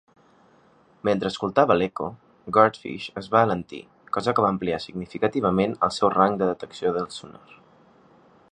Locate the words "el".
5.89-5.95